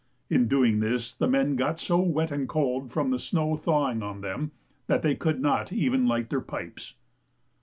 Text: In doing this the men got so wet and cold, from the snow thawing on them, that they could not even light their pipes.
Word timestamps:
In 0.31 0.47
doing 0.47 0.79
this 0.79 1.13
the 1.13 1.27
men 1.27 1.55
got 1.55 1.79
so 1.79 1.99
wet 1.99 2.31
and 2.31 2.49
cold, 2.49 2.91
from 2.91 3.11
the 3.11 3.19
snow 3.19 3.55
thawing 3.55 4.01
on 4.01 4.21
them, 4.21 4.49
that 4.87 5.03
they 5.03 5.13
could 5.13 5.39
not 5.39 5.71
even 5.71 6.07
light 6.07 6.31
their 6.31 6.41
pipes. 6.41 6.95